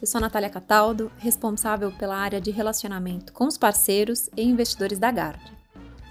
eu 0.00 0.06
sou 0.06 0.18
a 0.18 0.22
Natália 0.22 0.48
Cataldo, 0.48 1.12
responsável 1.18 1.92
pela 1.92 2.16
área 2.16 2.40
de 2.40 2.50
relacionamento 2.50 3.34
com 3.34 3.46
os 3.46 3.58
parceiros 3.58 4.30
e 4.34 4.42
investidores 4.42 4.98
da 4.98 5.10
Gard. 5.10 5.40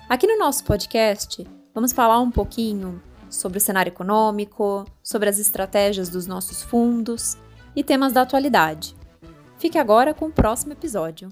Aqui 0.08 0.28
no 0.28 0.38
nosso 0.38 0.64
podcast, 0.64 1.48
vamos 1.74 1.92
falar 1.92 2.20
um 2.20 2.30
pouquinho 2.30 3.02
sobre 3.32 3.58
o 3.58 3.62
cenário 3.62 3.90
econômico, 3.90 4.86
sobre 5.02 5.28
as 5.28 5.40
estratégias 5.40 6.08
dos 6.08 6.28
nossos 6.28 6.62
fundos 6.62 7.36
e 7.76 7.84
temas 7.84 8.14
da 8.14 8.22
atualidade. 8.22 8.96
Fique 9.58 9.80
agora 9.80 10.14
com 10.14 10.26
o 10.26 10.32
próximo 10.32 10.74
episódio. 10.74 11.30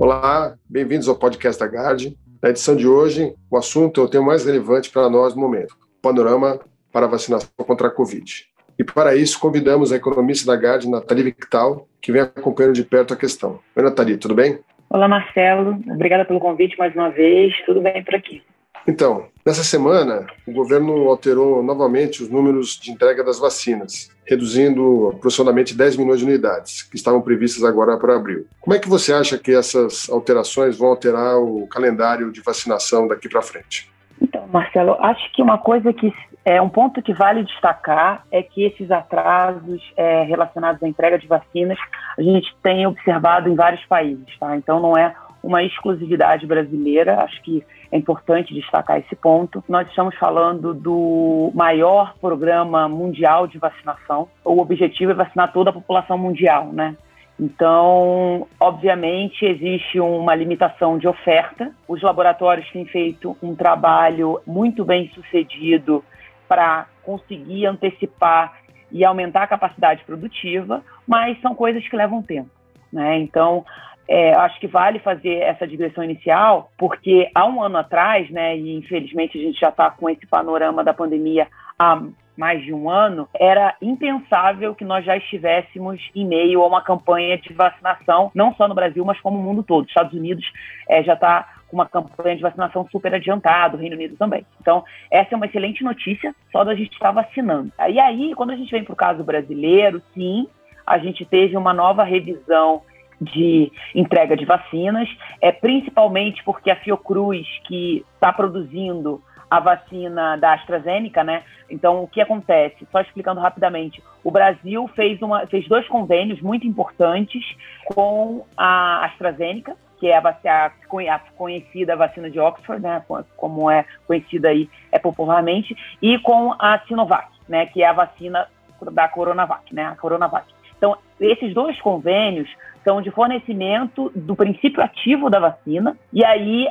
Olá, 0.00 0.56
bem-vindos 0.66 1.06
ao 1.06 1.16
podcast 1.16 1.60
da 1.60 1.66
Gard. 1.66 2.16
Na 2.44 2.50
edição 2.50 2.76
de 2.76 2.86
hoje, 2.86 3.34
o 3.50 3.56
assunto 3.56 4.02
é 4.02 4.04
o 4.04 4.06
tema 4.06 4.26
mais 4.26 4.44
relevante 4.44 4.90
para 4.90 5.08
nós 5.08 5.34
no 5.34 5.40
momento: 5.40 5.74
panorama 6.02 6.60
para 6.92 7.06
a 7.06 7.08
vacinação 7.08 7.48
contra 7.56 7.88
a 7.88 7.90
Covid. 7.90 8.46
E 8.78 8.84
para 8.84 9.16
isso, 9.16 9.40
convidamos 9.40 9.90
a 9.90 9.96
economista 9.96 10.52
da 10.52 10.60
GAD, 10.60 10.86
Nathalie 10.86 11.24
Victal, 11.24 11.88
que 12.02 12.12
vem 12.12 12.20
acompanhando 12.20 12.74
de 12.74 12.84
perto 12.84 13.14
a 13.14 13.16
questão. 13.16 13.60
Oi, 13.74 13.82
Nathalie, 13.82 14.18
tudo 14.18 14.34
bem? 14.34 14.58
Olá, 14.90 15.08
Marcelo. 15.08 15.80
Obrigada 15.90 16.26
pelo 16.26 16.38
convite 16.38 16.76
mais 16.76 16.94
uma 16.94 17.08
vez. 17.08 17.54
Tudo 17.64 17.80
bem 17.80 18.04
por 18.04 18.14
aqui? 18.14 18.42
Então, 18.86 19.28
nessa 19.46 19.64
semana, 19.64 20.26
o 20.46 20.52
governo 20.52 21.08
alterou 21.08 21.62
novamente 21.62 22.22
os 22.22 22.28
números 22.28 22.78
de 22.78 22.90
entrega 22.90 23.24
das 23.24 23.38
vacinas, 23.38 24.13
reduzindo 24.26 25.10
aproximadamente 25.16 25.76
10 25.76 25.96
milhões 25.96 26.20
de 26.20 26.24
unidades, 26.24 26.82
que 26.82 26.96
estavam 26.96 27.20
previstas 27.20 27.64
agora 27.64 27.96
para 27.96 28.16
abril. 28.16 28.46
Como 28.60 28.74
é 28.74 28.78
que 28.78 28.88
você 28.88 29.12
acha 29.12 29.38
que 29.38 29.54
essas 29.54 30.08
alterações 30.10 30.78
vão 30.78 30.88
alterar 30.88 31.38
o 31.38 31.66
calendário 31.68 32.32
de 32.32 32.40
vacinação 32.40 33.06
daqui 33.06 33.28
para 33.28 33.42
frente? 33.42 33.90
Então, 34.20 34.46
Marcelo, 34.52 34.96
acho 35.00 35.32
que 35.32 35.42
uma 35.42 35.58
coisa 35.58 35.92
que 35.92 36.12
é 36.44 36.60
um 36.60 36.68
ponto 36.68 37.00
que 37.02 37.12
vale 37.14 37.42
destacar 37.42 38.24
é 38.30 38.42
que 38.42 38.64
esses 38.64 38.90
atrasos 38.90 39.80
é, 39.96 40.24
relacionados 40.24 40.82
à 40.82 40.88
entrega 40.88 41.18
de 41.18 41.26
vacinas 41.26 41.78
a 42.18 42.22
gente 42.22 42.54
tem 42.62 42.86
observado 42.86 43.48
em 43.48 43.54
vários 43.54 43.84
países, 43.86 44.26
tá? 44.38 44.56
Então 44.56 44.78
não 44.78 44.96
é 44.96 45.14
uma 45.44 45.62
exclusividade 45.62 46.46
brasileira. 46.46 47.20
Acho 47.20 47.40
que 47.42 47.62
é 47.92 47.98
importante 47.98 48.54
destacar 48.54 48.98
esse 48.98 49.14
ponto. 49.14 49.62
Nós 49.68 49.86
estamos 49.88 50.16
falando 50.16 50.72
do 50.72 51.52
maior 51.54 52.14
programa 52.20 52.88
mundial 52.88 53.46
de 53.46 53.58
vacinação. 53.58 54.28
O 54.44 54.60
objetivo 54.60 55.12
é 55.12 55.14
vacinar 55.14 55.52
toda 55.52 55.70
a 55.70 55.72
população 55.72 56.16
mundial, 56.16 56.72
né? 56.72 56.96
Então, 57.38 58.46
obviamente, 58.60 59.44
existe 59.44 59.98
uma 59.98 60.34
limitação 60.34 60.96
de 60.96 61.06
oferta. 61.06 61.72
Os 61.86 62.00
laboratórios 62.00 62.70
têm 62.70 62.86
feito 62.86 63.36
um 63.42 63.54
trabalho 63.54 64.40
muito 64.46 64.84
bem 64.84 65.10
sucedido 65.14 66.02
para 66.48 66.86
conseguir 67.02 67.66
antecipar 67.66 68.60
e 68.90 69.04
aumentar 69.04 69.42
a 69.42 69.48
capacidade 69.48 70.04
produtiva, 70.04 70.82
mas 71.06 71.40
são 71.40 71.54
coisas 71.54 71.86
que 71.88 71.96
levam 71.96 72.22
tempo. 72.22 72.50
Né? 72.92 73.18
Então, 73.18 73.64
é, 74.08 74.34
acho 74.34 74.60
que 74.60 74.66
vale 74.66 74.98
fazer 74.98 75.36
essa 75.36 75.66
digressão 75.66 76.04
inicial, 76.04 76.70
porque 76.76 77.30
há 77.34 77.46
um 77.46 77.62
ano 77.62 77.78
atrás, 77.78 78.30
né, 78.30 78.56
e 78.56 78.76
infelizmente 78.76 79.38
a 79.38 79.42
gente 79.42 79.58
já 79.58 79.70
está 79.70 79.90
com 79.90 80.08
esse 80.10 80.26
panorama 80.26 80.84
da 80.84 80.92
pandemia 80.92 81.46
há 81.78 82.02
mais 82.36 82.62
de 82.62 82.72
um 82.72 82.90
ano, 82.90 83.28
era 83.32 83.76
impensável 83.80 84.74
que 84.74 84.84
nós 84.84 85.04
já 85.04 85.16
estivéssemos 85.16 86.00
em 86.14 86.26
meio 86.26 86.62
a 86.62 86.66
uma 86.66 86.82
campanha 86.82 87.38
de 87.38 87.52
vacinação, 87.52 88.30
não 88.34 88.54
só 88.54 88.66
no 88.66 88.74
Brasil, 88.74 89.04
mas 89.04 89.20
como 89.20 89.38
no 89.38 89.44
mundo 89.44 89.62
todo. 89.62 89.86
Estados 89.86 90.12
Unidos 90.12 90.44
é, 90.88 91.02
já 91.02 91.14
está 91.14 91.48
com 91.68 91.76
uma 91.76 91.86
campanha 91.86 92.36
de 92.36 92.42
vacinação 92.42 92.86
super 92.90 93.14
adiantada, 93.14 93.76
o 93.76 93.80
Reino 93.80 93.96
Unido 93.96 94.16
também. 94.16 94.44
Então, 94.60 94.84
essa 95.10 95.34
é 95.34 95.36
uma 95.36 95.46
excelente 95.46 95.84
notícia, 95.84 96.34
só 96.50 96.64
da 96.64 96.74
gente 96.74 96.92
estar 96.92 97.12
vacinando. 97.12 97.72
E 97.88 97.98
aí, 98.00 98.34
quando 98.34 98.50
a 98.50 98.56
gente 98.56 98.70
vem 98.70 98.84
para 98.84 98.92
o 98.92 98.96
caso 98.96 99.22
brasileiro, 99.22 100.02
sim, 100.12 100.48
a 100.86 100.98
gente 100.98 101.24
teve 101.24 101.56
uma 101.56 101.72
nova 101.72 102.02
revisão 102.02 102.82
de 103.20 103.70
entrega 103.94 104.36
de 104.36 104.44
vacinas, 104.44 105.08
é 105.40 105.52
principalmente 105.52 106.42
porque 106.44 106.70
a 106.70 106.76
Fiocruz, 106.76 107.46
que 107.64 108.04
está 108.14 108.32
produzindo 108.32 109.22
a 109.50 109.60
vacina 109.60 110.36
da 110.36 110.54
AstraZeneca, 110.54 111.22
né? 111.22 111.42
Então, 111.70 112.02
o 112.02 112.08
que 112.08 112.20
acontece? 112.20 112.86
Só 112.90 113.00
explicando 113.00 113.40
rapidamente, 113.40 114.02
o 114.22 114.30
Brasil 114.30 114.88
fez, 114.94 115.20
uma, 115.22 115.46
fez 115.46 115.68
dois 115.68 115.86
convênios 115.86 116.40
muito 116.40 116.66
importantes 116.66 117.42
com 117.86 118.44
a 118.56 119.04
AstraZeneca, 119.06 119.76
que 119.98 120.08
é 120.08 120.18
a, 120.18 120.20
a, 120.20 121.18
conhecida 121.36 121.96
vacina 121.96 122.28
de 122.28 122.38
Oxford, 122.40 122.82
né, 122.82 123.02
como 123.36 123.70
é 123.70 123.84
conhecida 124.06 124.48
aí 124.48 124.68
é 124.90 124.98
popularmente, 124.98 125.76
e 126.02 126.18
com 126.18 126.52
a 126.58 126.78
Sinovac, 126.80 127.28
né, 127.48 127.66
que 127.66 127.82
é 127.82 127.86
a 127.86 127.92
vacina 127.92 128.46
da 128.92 129.08
Coronavac, 129.08 129.74
né, 129.74 129.86
a 129.86 129.96
Coronavac. 129.96 130.46
Então, 130.76 130.96
esses 131.20 131.54
dois 131.54 131.80
convênios 131.80 132.48
são 132.84 133.00
de 133.00 133.10
fornecimento 133.10 134.12
do 134.14 134.36
princípio 134.36 134.82
ativo 134.82 135.30
da 135.30 135.40
vacina, 135.40 135.96
e 136.12 136.24
aí 136.24 136.68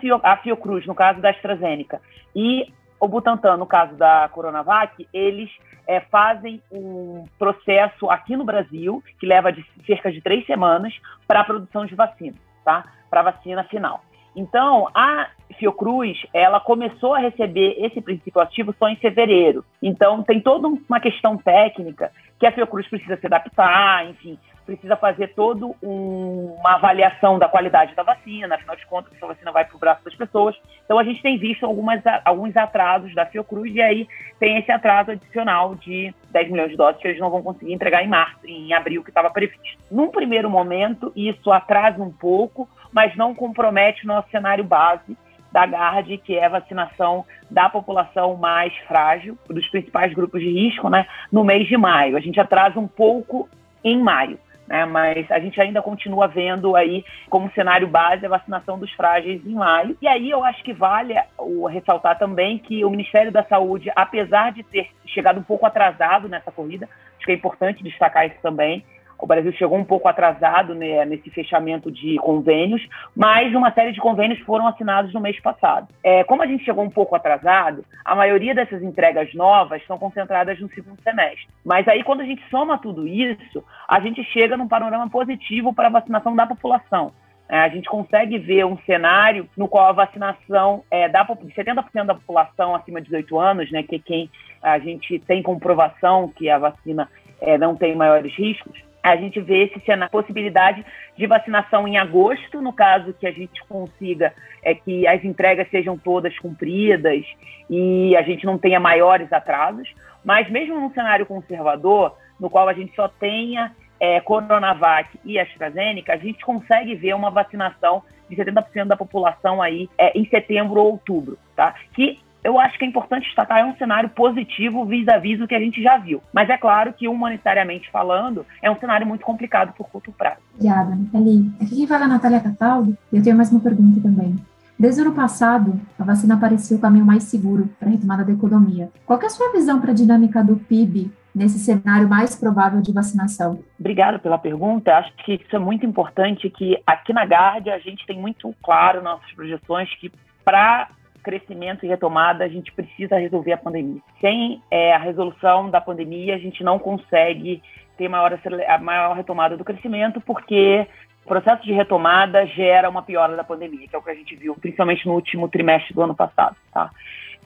Fio, 0.00 0.20
a 0.22 0.36
Fiocruz, 0.36 0.86
no 0.86 0.94
caso 0.94 1.20
da 1.20 1.30
AstraZeneca, 1.30 2.00
e 2.34 2.72
o 3.00 3.08
Butantan, 3.08 3.56
no 3.56 3.66
caso 3.66 3.94
da 3.96 4.28
Coronavac, 4.28 5.06
eles 5.12 5.50
é, 5.86 6.00
fazem 6.00 6.62
um 6.70 7.26
processo 7.38 8.08
aqui 8.08 8.36
no 8.36 8.44
Brasil, 8.44 9.02
que 9.18 9.26
leva 9.26 9.52
de 9.52 9.64
cerca 9.86 10.10
de 10.10 10.20
três 10.20 10.46
semanas, 10.46 10.94
para 11.26 11.40
a 11.40 11.44
produção 11.44 11.84
de 11.84 11.94
vacina, 11.94 12.36
tá? 12.64 12.84
Para 13.10 13.20
a 13.20 13.24
vacina 13.24 13.64
final. 13.64 14.02
Então, 14.36 14.88
a 14.94 15.28
Fiocruz, 15.58 16.18
ela 16.32 16.58
começou 16.58 17.14
a 17.14 17.18
receber 17.18 17.76
esse 17.78 18.00
princípio 18.00 18.40
ativo 18.40 18.74
só 18.78 18.88
em 18.88 18.96
fevereiro. 18.96 19.64
Então, 19.80 20.22
tem 20.22 20.40
toda 20.40 20.66
uma 20.66 20.98
questão 20.98 21.36
técnica 21.36 22.10
que 22.38 22.46
a 22.46 22.52
Fiocruz 22.52 22.88
precisa 22.88 23.16
se 23.16 23.26
adaptar, 23.26 24.06
enfim, 24.10 24.38
precisa 24.64 24.96
fazer 24.96 25.34
toda 25.34 25.66
um, 25.82 26.56
uma 26.58 26.74
avaliação 26.74 27.38
da 27.38 27.48
qualidade 27.48 27.94
da 27.94 28.02
vacina, 28.02 28.54
afinal 28.54 28.76
de 28.76 28.86
contas, 28.86 29.12
essa 29.14 29.26
vacina 29.26 29.52
vai 29.52 29.64
para 29.64 29.76
o 29.76 29.78
braço 29.78 30.04
das 30.04 30.14
pessoas. 30.14 30.56
Então, 30.84 30.98
a 30.98 31.04
gente 31.04 31.22
tem 31.22 31.38
visto 31.38 31.64
algumas, 31.64 32.00
alguns 32.24 32.56
atrasos 32.56 33.14
da 33.14 33.26
Fiocruz 33.26 33.74
e 33.74 33.82
aí 33.82 34.08
tem 34.38 34.58
esse 34.58 34.72
atraso 34.72 35.12
adicional 35.12 35.74
de 35.74 36.14
10 36.30 36.50
milhões 36.50 36.70
de 36.70 36.76
doses 36.76 37.00
que 37.00 37.08
eles 37.08 37.20
não 37.20 37.30
vão 37.30 37.42
conseguir 37.42 37.72
entregar 37.72 38.02
em 38.02 38.08
março, 38.08 38.38
em 38.46 38.72
abril, 38.72 39.02
que 39.02 39.10
estava 39.10 39.30
previsto. 39.30 39.78
Num 39.90 40.10
primeiro 40.10 40.48
momento, 40.48 41.12
isso 41.14 41.52
atrasa 41.52 42.02
um 42.02 42.12
pouco, 42.12 42.68
mas 42.92 43.14
não 43.16 43.34
compromete 43.34 44.04
o 44.04 44.08
nosso 44.08 44.30
cenário 44.30 44.64
base 44.64 45.16
da 45.52 45.66
GARD, 45.66 46.18
que 46.18 46.36
é 46.36 46.46
a 46.46 46.48
vacinação 46.48 47.24
da 47.48 47.68
população 47.68 48.36
mais 48.36 48.74
frágil, 48.88 49.38
dos 49.48 49.68
principais 49.68 50.12
grupos 50.12 50.40
de 50.40 50.50
risco, 50.50 50.88
né, 50.88 51.06
no 51.30 51.44
mês 51.44 51.68
de 51.68 51.76
maio. 51.76 52.16
A 52.16 52.20
gente 52.20 52.40
atrasa 52.40 52.80
um 52.80 52.88
pouco 52.88 53.48
em 53.84 54.02
maio 54.02 54.38
né? 54.66 54.84
Mas 54.84 55.30
a 55.30 55.38
gente 55.38 55.60
ainda 55.60 55.82
continua 55.82 56.26
vendo 56.26 56.74
aí 56.76 57.04
como 57.28 57.50
cenário 57.52 57.86
base 57.86 58.26
a 58.26 58.28
vacinação 58.28 58.78
dos 58.78 58.90
frágeis 58.92 59.44
em 59.46 59.54
maio. 59.54 59.96
E 60.00 60.08
aí 60.08 60.30
eu 60.30 60.44
acho 60.44 60.62
que 60.62 60.72
vale 60.72 61.14
o 61.38 61.66
ressaltar 61.66 62.18
também 62.18 62.58
que 62.58 62.84
o 62.84 62.90
Ministério 62.90 63.30
da 63.30 63.44
Saúde, 63.44 63.90
apesar 63.94 64.52
de 64.52 64.62
ter 64.62 64.88
chegado 65.06 65.38
um 65.38 65.44
pouco 65.44 65.66
atrasado 65.66 66.28
nessa 66.28 66.50
corrida, 66.50 66.88
acho 67.16 67.26
que 67.26 67.32
é 67.32 67.34
importante 67.34 67.82
destacar 67.82 68.26
isso 68.26 68.38
também, 68.42 68.84
o 69.18 69.26
Brasil 69.26 69.52
chegou 69.52 69.78
um 69.78 69.84
pouco 69.84 70.08
atrasado 70.08 70.74
né, 70.74 71.04
nesse 71.04 71.30
fechamento 71.30 71.90
de 71.90 72.16
convênios, 72.16 72.86
mas 73.14 73.54
uma 73.54 73.72
série 73.72 73.92
de 73.92 74.00
convênios 74.00 74.38
foram 74.40 74.66
assinados 74.66 75.12
no 75.12 75.20
mês 75.20 75.38
passado. 75.40 75.88
É, 76.02 76.24
como 76.24 76.42
a 76.42 76.46
gente 76.46 76.64
chegou 76.64 76.84
um 76.84 76.90
pouco 76.90 77.14
atrasado, 77.14 77.84
a 78.04 78.14
maioria 78.14 78.54
dessas 78.54 78.82
entregas 78.82 79.32
novas 79.34 79.80
estão 79.80 79.98
concentradas 79.98 80.60
no 80.60 80.68
segundo 80.70 81.00
semestre. 81.02 81.46
Mas 81.64 81.86
aí, 81.88 82.02
quando 82.02 82.20
a 82.20 82.24
gente 82.24 82.42
soma 82.50 82.78
tudo 82.78 83.06
isso, 83.06 83.64
a 83.88 84.00
gente 84.00 84.22
chega 84.24 84.56
num 84.56 84.68
panorama 84.68 85.08
positivo 85.08 85.72
para 85.72 85.86
a 85.88 85.92
vacinação 85.92 86.34
da 86.34 86.46
população. 86.46 87.12
É, 87.48 87.58
a 87.58 87.68
gente 87.68 87.88
consegue 87.88 88.38
ver 88.38 88.64
um 88.64 88.78
cenário 88.86 89.48
no 89.56 89.68
qual 89.68 89.86
a 89.86 89.92
vacinação 89.92 90.82
é, 90.90 91.08
da, 91.08 91.22
de 91.22 91.54
70% 91.54 92.06
da 92.06 92.14
população 92.14 92.74
acima 92.74 93.00
de 93.00 93.06
18 93.06 93.38
anos, 93.38 93.70
né, 93.70 93.82
que 93.82 93.96
é 93.96 93.98
quem 93.98 94.30
a 94.62 94.78
gente 94.78 95.18
tem 95.18 95.42
comprovação 95.42 96.28
que 96.28 96.48
a 96.48 96.58
vacina 96.58 97.08
é, 97.40 97.58
não 97.58 97.76
tem 97.76 97.94
maiores 97.94 98.34
riscos, 98.34 98.82
a 99.04 99.16
gente 99.16 99.38
vê 99.38 99.64
esse 99.64 99.78
cenário, 99.84 100.10
possibilidade 100.10 100.84
de 101.14 101.26
vacinação 101.26 101.86
em 101.86 101.98
agosto, 101.98 102.62
no 102.62 102.72
caso 102.72 103.12
que 103.12 103.26
a 103.26 103.30
gente 103.30 103.62
consiga 103.68 104.32
é 104.62 104.74
que 104.74 105.06
as 105.06 105.22
entregas 105.22 105.68
sejam 105.70 105.98
todas 105.98 106.36
cumpridas 106.38 107.22
e 107.68 108.16
a 108.16 108.22
gente 108.22 108.46
não 108.46 108.56
tenha 108.56 108.80
maiores 108.80 109.30
atrasos, 109.30 109.94
mas 110.24 110.48
mesmo 110.48 110.80
num 110.80 110.90
cenário 110.94 111.26
conservador, 111.26 112.16
no 112.40 112.48
qual 112.48 112.66
a 112.66 112.72
gente 112.72 112.94
só 112.96 113.06
tenha 113.06 113.72
é, 114.00 114.20
Coronavac 114.20 115.20
e 115.22 115.38
AstraZeneca, 115.38 116.14
a 116.14 116.16
gente 116.16 116.42
consegue 116.42 116.94
ver 116.94 117.14
uma 117.14 117.30
vacinação 117.30 118.02
de 118.28 118.36
70% 118.36 118.86
da 118.86 118.96
população 118.96 119.60
aí 119.60 119.88
é, 119.98 120.18
em 120.18 120.26
setembro 120.28 120.80
ou 120.80 120.92
outubro, 120.92 121.36
tá? 121.54 121.74
Que 121.92 122.18
eu 122.44 122.60
acho 122.60 122.78
que 122.78 122.84
é 122.84 122.88
importante 122.88 123.24
destacar, 123.24 123.60
é 123.60 123.64
um 123.64 123.74
cenário 123.76 124.10
positivo 124.10 124.84
vis-à-vis 124.84 125.38
do 125.38 125.48
que 125.48 125.54
a 125.54 125.58
gente 125.58 125.82
já 125.82 125.96
viu. 125.96 126.22
Mas 126.32 126.50
é 126.50 126.58
claro 126.58 126.92
que, 126.92 127.08
humanitariamente 127.08 127.90
falando, 127.90 128.44
é 128.62 128.70
um 128.70 128.78
cenário 128.78 129.06
muito 129.06 129.24
complicado 129.24 129.72
por 129.72 129.88
curto 129.88 130.12
prazo. 130.12 130.36
Obrigada, 130.54 130.94
Nathalie. 130.94 131.50
Aqui 131.60 131.74
quem 131.74 131.86
fala 131.86 132.02
é 132.02 132.04
a 132.04 132.08
Natália 132.08 132.40
Cataldo, 132.40 132.96
e 133.10 133.16
eu 133.16 133.22
tenho 133.22 133.34
mais 133.34 133.50
uma 133.50 133.60
pergunta 133.60 134.00
também. 134.02 134.36
Desde 134.78 135.00
o 135.00 135.06
ano 135.06 135.14
passado, 135.14 135.80
a 135.98 136.04
vacina 136.04 136.36
parecia 136.36 136.76
o 136.76 136.80
caminho 136.80 137.06
mais 137.06 137.22
seguro 137.22 137.70
para 137.78 137.88
a 137.88 137.92
retomada 137.92 138.24
da 138.24 138.32
economia. 138.32 138.90
Qual 139.06 139.18
é 139.18 139.24
a 139.24 139.30
sua 139.30 139.52
visão 139.52 139.80
para 139.80 139.92
a 139.92 139.94
dinâmica 139.94 140.44
do 140.44 140.56
PIB 140.56 141.10
nesse 141.34 141.58
cenário 141.60 142.08
mais 142.08 142.34
provável 142.34 142.82
de 142.82 142.92
vacinação? 142.92 143.60
Obrigada 143.78 144.18
pela 144.18 144.36
pergunta. 144.36 144.96
Acho 144.96 145.14
que 145.24 145.34
isso 145.34 145.56
é 145.56 145.58
muito 145.58 145.86
importante 145.86 146.50
que 146.50 146.76
aqui 146.86 147.12
na 147.12 147.24
GARD 147.24 147.70
a 147.70 147.78
gente 147.78 148.04
tem 148.04 148.20
muito 148.20 148.54
claro 148.62 149.02
nossas 149.02 149.32
projeções 149.32 149.88
que 149.98 150.12
para 150.44 150.88
crescimento 151.24 151.84
e 151.84 151.88
retomada 151.88 152.44
a 152.44 152.48
gente 152.48 152.70
precisa 152.70 153.16
resolver 153.18 153.52
a 153.52 153.58
pandemia. 153.58 154.00
Sem 154.20 154.62
é, 154.70 154.92
a 154.94 154.98
resolução 154.98 155.70
da 155.70 155.80
pandemia 155.80 156.36
a 156.36 156.38
gente 156.38 156.62
não 156.62 156.78
consegue 156.78 157.62
ter 157.96 158.08
maior, 158.08 158.38
a 158.68 158.78
maior 158.78 159.16
retomada 159.16 159.56
do 159.56 159.64
crescimento 159.64 160.20
porque 160.20 160.86
o 161.24 161.28
processo 161.28 161.62
de 161.62 161.72
retomada 161.72 162.46
gera 162.46 162.88
uma 162.90 163.02
piora 163.02 163.34
da 163.34 163.42
pandemia, 163.42 163.88
que 163.88 163.96
é 163.96 163.98
o 163.98 164.02
que 164.02 164.10
a 164.10 164.14
gente 164.14 164.36
viu, 164.36 164.54
principalmente 164.54 165.06
no 165.06 165.14
último 165.14 165.48
trimestre 165.48 165.94
do 165.94 166.02
ano 166.02 166.14
passado. 166.14 166.54
Tá? 166.72 166.90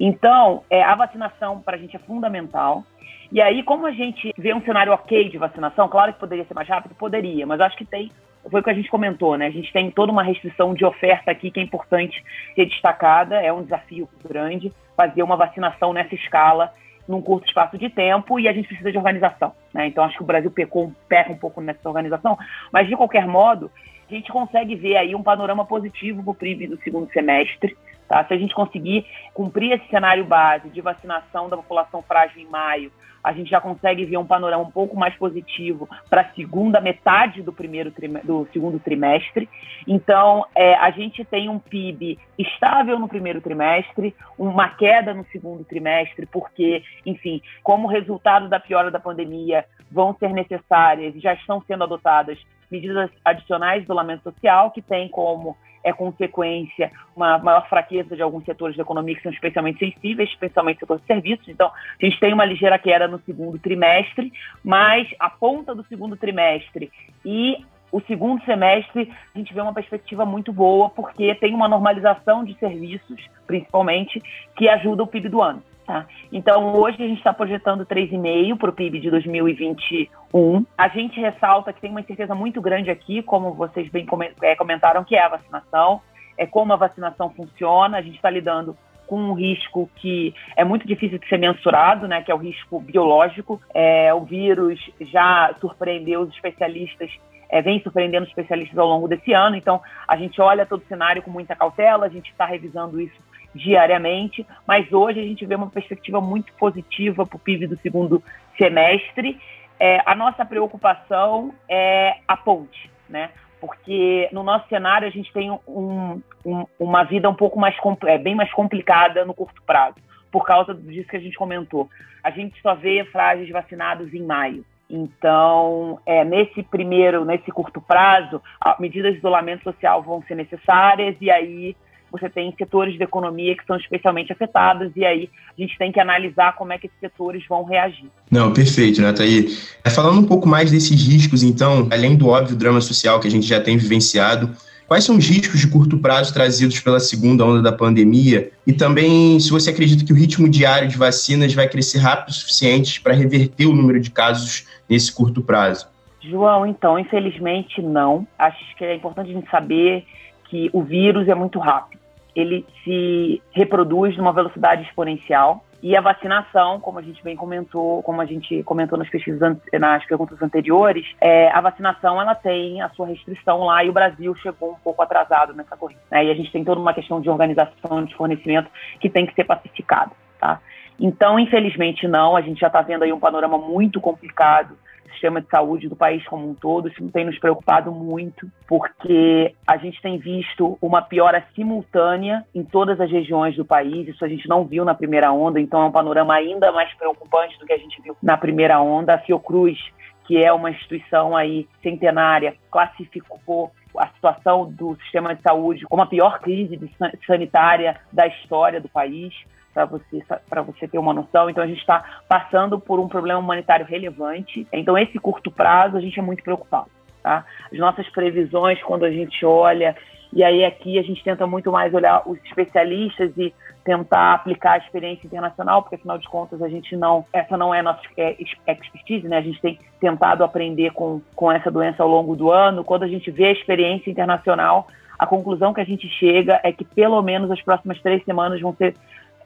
Então, 0.00 0.64
é, 0.69 0.82
a 0.82 0.96
vacinação 0.96 1.60
para 1.60 1.76
a 1.76 1.78
gente 1.78 1.94
é 1.94 2.00
fundamental. 2.00 2.84
E 3.31 3.40
aí, 3.40 3.62
como 3.62 3.86
a 3.86 3.92
gente 3.92 4.32
vê 4.36 4.52
um 4.52 4.62
cenário 4.62 4.92
ok 4.92 5.28
de 5.28 5.38
vacinação, 5.38 5.88
claro 5.88 6.12
que 6.12 6.19
poderia 6.19 6.44
ser 6.44 6.54
mais 6.54 6.69
rápido, 6.69 6.94
poderia, 6.94 7.46
mas 7.46 7.60
acho 7.60 7.76
que 7.76 7.84
tem, 7.84 8.10
foi 8.50 8.60
o 8.60 8.64
que 8.64 8.70
a 8.70 8.74
gente 8.74 8.90
comentou, 8.90 9.36
né? 9.36 9.46
A 9.46 9.50
gente 9.50 9.72
tem 9.72 9.90
toda 9.90 10.12
uma 10.12 10.22
restrição 10.22 10.74
de 10.74 10.84
oferta 10.84 11.30
aqui 11.30 11.50
que 11.50 11.60
é 11.60 11.62
importante 11.62 12.22
ser 12.54 12.66
destacada, 12.66 13.36
é 13.42 13.52
um 13.52 13.62
desafio 13.62 14.08
grande 14.24 14.72
fazer 14.96 15.22
uma 15.22 15.36
vacinação 15.36 15.92
nessa 15.92 16.14
escala 16.14 16.72
num 17.06 17.22
curto 17.22 17.46
espaço 17.46 17.78
de 17.78 17.88
tempo 17.88 18.38
e 18.38 18.46
a 18.48 18.52
gente 18.52 18.68
precisa 18.68 18.92
de 18.92 18.98
organização, 18.98 19.52
né? 19.72 19.86
Então 19.86 20.04
acho 20.04 20.16
que 20.16 20.22
o 20.22 20.26
Brasil 20.26 20.50
pecou, 20.50 20.92
peca 21.08 21.32
um 21.32 21.38
pouco 21.38 21.60
nessa 21.60 21.88
organização, 21.88 22.36
mas 22.72 22.86
de 22.86 22.96
qualquer 22.96 23.26
modo, 23.26 23.70
a 24.10 24.14
gente 24.14 24.30
consegue 24.30 24.74
ver 24.74 24.96
aí 24.96 25.14
um 25.14 25.22
panorama 25.22 25.64
positivo 25.64 26.22
para 26.22 26.30
o 26.30 26.34
PRIB 26.34 26.66
do 26.66 26.78
segundo 26.82 27.10
semestre, 27.12 27.76
tá? 28.08 28.25
Se 28.25 28.34
a 28.34 28.38
gente 28.38 28.55
conseguir 28.55 29.06
cumprir 29.34 29.72
esse 29.72 29.87
cenário 29.88 30.25
base 30.25 30.69
de 30.70 30.81
vacinação 30.81 31.49
da 31.49 31.56
população 31.56 32.02
frágil 32.02 32.40
em 32.40 32.46
maio, 32.46 32.90
a 33.22 33.32
gente 33.32 33.50
já 33.50 33.60
consegue 33.60 34.05
ver 34.05 34.16
um 34.16 34.26
panorama 34.26 34.62
um 34.62 34.70
pouco 34.70 34.96
mais 34.96 35.14
positivo 35.16 35.88
para 36.08 36.22
a 36.22 36.32
segunda 36.34 36.81
metade 36.81 37.43
do 37.43 37.52
primeiro 37.52 37.93
do 38.25 38.49
segundo 38.52 38.78
trimestre. 38.78 39.49
Então, 39.87 40.46
é, 40.55 40.75
a 40.75 40.90
gente 40.90 41.25
tem 41.25 41.49
um 41.49 41.58
PIB 41.58 42.19
estável 42.38 42.99
no 42.99 43.08
primeiro 43.08 43.40
trimestre, 43.40 44.14
uma 44.38 44.69
queda 44.69 45.12
no 45.12 45.26
segundo 45.26 45.64
trimestre, 45.64 46.26
porque, 46.26 46.82
enfim, 47.05 47.43
como 47.62 47.88
resultado 47.88 48.49
da 48.49 48.60
piora 48.60 48.90
da 48.90 49.00
pandemia, 49.00 49.64
vão 49.90 50.16
ser 50.19 50.32
necessárias 50.32 51.14
e 51.14 51.20
já 51.20 51.34
estão 51.34 51.62
sendo 51.66 51.84
adotadas 51.84 52.38
medidas 52.70 53.10
adicionais 53.25 53.81
de 53.81 53.84
isolamento 53.84 54.22
social, 54.22 54.70
que 54.70 54.82
tem 54.82 55.08
como 55.08 55.56
é 55.84 55.92
consequência 55.92 56.90
uma 57.14 57.38
maior 57.38 57.69
fraqueza 57.69 58.14
de 58.14 58.22
alguns 58.22 58.44
setores 58.44 58.76
da 58.76 58.82
economia 58.82 59.14
que 59.14 59.22
são 59.22 59.32
especialmente 59.32 59.78
sensíveis, 59.78 60.28
especialmente 60.30 60.76
o 60.76 60.80
setor 60.80 61.00
de 61.00 61.06
serviços. 61.06 61.48
Então, 61.48 61.69
a 61.69 62.04
gente 62.04 62.19
tem 62.20 62.32
uma 62.32 62.44
ligeira 62.44 62.78
queda 62.78 63.08
no 63.08 63.20
segundo 63.20 63.58
trimestre, 63.58 64.32
mas 64.64 65.08
a 65.19 65.30
ponta 65.30 65.75
do 65.75 65.84
segundo 65.84 66.16
trimestre 66.16 66.90
e 67.25 67.64
o 67.90 68.00
segundo 68.02 68.44
semestre 68.44 69.10
a 69.34 69.38
gente 69.38 69.54
vê 69.54 69.60
uma 69.60 69.72
perspectiva 69.72 70.26
muito 70.26 70.52
boa, 70.52 70.90
porque 70.90 71.34
tem 71.36 71.54
uma 71.54 71.69
normalização 71.69 72.44
de 72.44 72.54
serviços, 72.58 73.24
principalmente, 73.46 74.20
que 74.56 74.69
ajuda 74.69 75.02
o 75.02 75.06
PIB 75.06 75.28
do 75.28 75.42
ano. 75.42 75.62
Tá? 75.88 76.05
Então, 76.31 76.76
hoje 76.76 77.02
a 77.02 77.08
gente 77.08 77.17
está 77.17 77.32
projetando 77.32 77.87
3,5% 77.87 78.58
para 78.58 78.69
o 78.69 78.73
PIB 78.75 79.00
de 79.00 79.11
2021. 79.11 80.67
A 80.76 80.88
gente 80.88 81.19
ressalta 81.19 81.73
que 81.73 81.81
tem 81.81 81.90
uma 81.90 82.02
incerteza 82.02 82.35
muito 82.35 82.61
grande 82.61 82.90
aqui, 82.90 83.23
como 83.23 83.55
vocês 83.55 83.88
bem 83.88 84.06
é, 84.43 84.55
comentaram, 84.55 85.02
que 85.02 85.17
é 85.17 85.25
a 85.25 85.31
vacinação, 85.31 86.02
é 86.37 86.44
como 86.44 86.75
a 86.75 86.76
vacinação 86.76 87.31
funciona. 87.31 87.96
A 87.96 88.02
gente 88.02 88.17
está 88.17 88.29
lidando 88.29 88.76
com 89.06 89.19
um 89.19 89.32
risco 89.32 89.88
que 89.96 90.35
é 90.55 90.62
muito 90.62 90.87
difícil 90.87 91.19
de 91.19 91.26
ser 91.26 91.38
mensurado, 91.38 92.06
né, 92.06 92.20
que 92.20 92.31
é 92.31 92.34
o 92.34 92.38
risco 92.38 92.79
biológico. 92.81 93.58
É, 93.73 94.12
o 94.12 94.20
vírus 94.20 94.79
já 95.00 95.55
surpreendeu 95.58 96.20
os 96.20 96.34
especialistas 96.34 97.11
é, 97.49 97.62
vem 97.62 97.81
surpreendendo 97.81 98.25
os 98.25 98.29
especialistas 98.29 98.79
ao 98.79 98.87
longo 98.87 99.08
desse 99.08 99.32
ano. 99.32 99.56
Então, 99.56 99.81
a 100.06 100.19
gente 100.19 100.38
olha 100.38 100.67
todo 100.67 100.82
o 100.82 100.87
cenário 100.87 101.23
com 101.23 101.31
muita 101.31 101.56
cautela, 101.56 102.05
a 102.05 102.11
gente 102.11 102.31
está 102.31 102.44
revisando 102.44 103.00
isso 103.00 103.17
diariamente, 103.58 104.46
mas 104.66 104.90
hoje 104.93 105.20
a 105.20 105.22
gente 105.22 105.44
vê 105.44 105.55
uma 105.55 105.69
perspectiva 105.69 106.20
muito 106.20 106.52
positiva 106.55 107.26
para 107.26 107.37
o 107.37 107.40
PIB 107.40 107.66
do 107.66 107.76
segundo 107.78 108.22
semestre. 108.56 109.38
É, 109.78 110.00
a 110.06 110.14
nossa 110.14 110.44
preocupação 110.44 111.52
é 111.69 112.16
a 112.26 112.37
ponte, 112.37 112.90
né? 113.08 113.31
Porque 113.60 114.28
no 114.32 114.43
nosso 114.43 114.69
cenário 114.69 115.06
a 115.06 115.10
gente 115.10 115.32
tem 115.32 115.50
um, 115.50 116.22
um, 116.44 116.66
uma 116.78 117.02
vida 117.05 117.28
um 117.28 117.34
pouco 117.34 117.58
mais 117.58 117.76
é, 118.06 118.16
bem 118.16 118.34
mais 118.34 118.52
complicada 118.52 119.25
no 119.25 119.34
curto 119.34 119.60
prazo, 119.62 119.96
por 120.31 120.46
causa 120.46 120.72
disso 120.72 121.08
que 121.08 121.16
a 121.16 121.20
gente 121.20 121.37
comentou. 121.37 121.88
A 122.22 122.31
gente 122.31 122.60
só 122.62 122.75
vê 122.75 123.05
frágeis 123.06 123.50
vacinados 123.50 124.14
em 124.14 124.22
maio. 124.22 124.64
Então, 124.90 126.00
é, 126.06 126.25
nesse 126.25 126.62
primeiro, 126.62 127.25
nesse 127.25 127.50
curto 127.50 127.81
prazo, 127.81 128.40
medidas 128.78 129.12
de 129.12 129.19
isolamento 129.19 129.64
social 129.64 130.02
vão 130.02 130.22
ser 130.22 130.34
necessárias 130.34 131.14
e 131.20 131.31
aí 131.31 131.76
você 132.10 132.28
tem 132.28 132.55
setores 132.56 132.99
da 132.99 133.05
economia 133.05 133.56
que 133.56 133.64
são 133.66 133.76
especialmente 133.76 134.32
afetados, 134.32 134.90
e 134.96 135.05
aí 135.05 135.28
a 135.56 135.60
gente 135.60 135.76
tem 135.78 135.93
que 135.93 136.00
analisar 136.00 136.55
como 136.56 136.72
é 136.72 136.78
que 136.78 136.87
esses 136.87 136.99
setores 136.99 137.44
vão 137.49 137.64
reagir. 137.64 138.06
Não, 138.31 138.52
perfeito, 138.52 139.00
né, 139.00 139.12
Thaí? 139.12 139.49
É, 139.84 139.90
falando 139.90 140.20
um 140.20 140.25
pouco 140.25 140.49
mais 140.49 140.70
desses 140.70 141.06
riscos, 141.06 141.43
então, 141.43 141.88
além 141.90 142.16
do 142.16 142.28
óbvio 142.28 142.56
drama 142.56 142.81
social 142.81 143.20
que 143.20 143.28
a 143.28 143.31
gente 143.31 143.46
já 143.46 143.60
tem 143.60 143.76
vivenciado, 143.76 144.55
Quais 144.88 145.05
são 145.05 145.19
os 145.19 145.28
riscos 145.28 145.60
de 145.60 145.69
curto 145.69 145.99
prazo 145.99 146.32
trazidos 146.32 146.81
pela 146.81 146.99
segunda 146.99 147.44
onda 147.44 147.60
da 147.60 147.70
pandemia? 147.70 148.50
E 148.66 148.72
também, 148.72 149.38
se 149.38 149.50
você 149.50 149.69
acredita 149.69 150.02
que 150.02 150.14
o 150.14 150.16
ritmo 150.16 150.49
diário 150.49 150.88
de 150.88 150.96
vacinas 150.96 151.52
vai 151.52 151.69
crescer 151.69 151.99
rápido 151.99 152.31
o 152.31 152.32
suficiente 152.32 152.99
para 152.99 153.12
reverter 153.12 153.66
o 153.66 153.75
número 153.75 154.00
de 154.00 154.10
casos 154.10 154.66
nesse 154.88 155.14
curto 155.14 155.43
prazo? 155.43 155.87
João, 156.22 156.64
então, 156.64 156.99
infelizmente 156.99 157.82
não. 157.82 158.26
Acho 158.38 158.58
que 158.78 158.84
é 158.84 158.94
importante 158.94 159.31
a 159.31 159.34
gente 159.34 159.50
saber 159.50 160.06
que 160.49 160.70
o 160.72 160.82
vírus 160.82 161.28
é 161.28 161.34
muito 161.34 161.58
rápido. 161.58 161.97
Ele 162.38 162.64
se 162.85 163.43
reproduz 163.50 164.17
numa 164.17 164.32
velocidade 164.32 164.82
exponencial 164.82 165.64
e 165.82 165.96
a 165.96 166.00
vacinação, 166.00 166.81
como 166.81 166.99
a 166.99 167.02
gente 167.02 167.23
bem 167.23 167.37
comentou, 167.37 168.02
como 168.02 168.20
a 168.20 168.25
gente 168.26 168.62
comentou 168.64 168.99
nas 168.99 169.08
pesquisas, 169.08 169.56
nas 169.73 170.05
perguntas 170.06 170.40
anteriores, 170.43 171.05
é, 171.20 171.50
a 171.50 171.61
vacinação 171.61 172.20
ela 172.20 172.35
tem 172.35 172.81
a 172.81 172.88
sua 172.90 173.06
restrição 173.06 173.64
lá 173.64 173.85
e 173.85 173.88
o 173.88 173.93
Brasil 173.93 174.35
chegou 174.37 174.73
um 174.73 174.79
pouco 174.82 175.02
atrasado 175.02 175.52
nessa 175.55 175.76
corrida. 175.76 176.00
Né? 176.10 176.27
E 176.27 176.31
a 176.31 176.34
gente 176.34 176.51
tem 176.53 176.65
toda 176.65 176.81
uma 176.81 176.94
questão 176.94 177.20
de 177.20 177.29
organização 177.29 178.05
de 178.05 178.15
fornecimento 178.15 178.69
que 179.01 179.08
tem 179.08 179.27
que 179.27 179.34
ser 179.34 179.44
pacificada, 179.44 180.12
tá? 180.41 180.60
Então, 181.01 181.39
infelizmente, 181.39 182.08
não. 182.08 182.36
A 182.36 182.41
gente 182.41 182.60
já 182.60 182.67
está 182.67 182.82
vendo 182.82 183.05
aí 183.05 183.12
um 183.12 183.20
panorama 183.20 183.56
muito 183.56 184.01
complicado 184.01 184.77
sistema 185.10 185.41
de 185.41 185.48
saúde 185.48 185.88
do 185.88 185.96
país 185.96 186.24
como 186.27 186.48
um 186.48 186.55
todo. 186.55 186.88
Isso 186.88 187.06
tem 187.10 187.24
nos 187.24 187.38
preocupado 187.38 187.93
muito, 187.93 188.50
porque 188.67 189.55
a 189.67 189.77
gente 189.77 190.00
tem 190.00 190.19
visto 190.19 190.79
uma 190.81 191.03
piora 191.03 191.44
simultânea 191.55 192.44
em 192.55 192.65
todas 192.65 193.00
as 193.00 193.10
regiões 193.10 193.56
do 193.56 193.65
país. 193.65 194.08
Isso 194.08 194.24
a 194.24 194.29
gente 194.29 194.48
não 194.48 194.65
viu 194.65 194.84
na 194.84 194.94
primeira 194.94 195.32
onda, 195.32 195.60
então 195.60 195.82
é 195.82 195.86
um 195.86 195.93
panorama 195.93 196.34
ainda 196.34 196.72
mais 196.72 196.93
preocupante 196.94 197.58
do 197.58 197.67
que 197.67 197.72
a 197.72 197.79
gente 197.79 198.00
viu 198.03 198.17
na 198.22 198.36
primeira 198.36 198.81
onda. 198.81 199.15
A 199.15 199.19
Fiocruz, 199.19 199.79
que 200.27 200.43
é 200.43 200.53
uma 200.53 200.70
instituição 200.70 201.36
aí 201.36 201.67
centenária, 201.82 202.55
classificou 202.70 203.72
a 203.96 204.06
situação 204.08 204.70
do 204.70 204.96
sistema 205.03 205.34
de 205.34 205.43
saúde 205.43 205.84
como 205.86 206.03
a 206.03 206.06
pior 206.06 206.38
crise 206.41 206.79
sanitária 207.27 207.98
da 208.12 208.27
história 208.27 208.81
do 208.81 208.88
país 208.88 209.34
para 209.79 209.85
você, 209.85 210.25
você 210.67 210.89
ter 210.89 210.99
uma 210.99 211.13
noção. 211.13 211.49
Então, 211.49 211.63
a 211.63 211.67
gente 211.67 211.81
está 211.81 212.23
passando 212.29 212.81
por 212.81 212.99
um 212.99 213.08
problema 213.08 213.39
humanitário 213.39 213.87
relevante. 213.87 214.67
Então, 214.73 214.97
esse 214.99 215.19
curto 215.19 215.51
prazo, 215.51 215.97
a 215.97 216.01
gente 216.01 216.19
é 216.19 216.23
muito 216.23 216.43
preocupado. 216.43 216.91
Tá? 217.23 217.44
As 217.73 217.79
nossas 217.79 218.08
previsões, 218.08 218.82
quando 218.82 219.05
a 219.05 219.11
gente 219.11 219.44
olha, 219.44 219.97
e 220.32 220.44
aí 220.44 220.65
aqui 220.65 220.99
a 220.99 221.03
gente 221.03 221.23
tenta 221.23 221.47
muito 221.47 221.73
mais 221.73 221.93
olhar 221.94 222.23
os 222.27 222.39
especialistas 222.44 223.32
e 223.37 223.53
tentar 223.85 224.35
aplicar 224.35 224.73
a 224.73 224.79
experiência 224.79 225.27
internacional, 225.27 225.82
porque 225.82 225.94
afinal 225.94 226.19
de 226.19 226.29
contas 226.29 226.61
a 226.61 226.69
gente 226.69 226.94
não, 226.94 227.25
essa 227.32 227.56
não 227.56 227.75
é 227.75 227.81
nossa 227.81 228.01
é, 228.19 228.37
expertise, 228.39 229.27
né? 229.27 229.39
A 229.39 229.43
gente 229.43 229.61
tem 229.61 229.79
tentado 229.99 230.44
aprender 230.44 230.93
com, 230.93 231.23
com 231.35 231.51
essa 231.51 231.70
doença 231.70 232.03
ao 232.03 232.08
longo 232.08 232.37
do 232.37 232.51
ano. 232.51 232.85
Quando 232.85 233.05
a 233.05 233.08
gente 233.08 233.31
vê 233.31 233.47
a 233.47 233.53
experiência 233.53 234.11
internacional, 234.11 234.89
a 235.19 235.27
conclusão 235.27 235.73
que 235.73 235.81
a 235.81 235.85
gente 235.85 236.06
chega 236.08 236.61
é 236.63 236.70
que 236.70 236.85
pelo 236.85 237.20
menos 237.23 237.51
as 237.51 237.61
próximas 237.63 238.01
três 238.01 238.23
semanas 238.25 238.61
vão 238.61 238.75
ser 238.75 238.94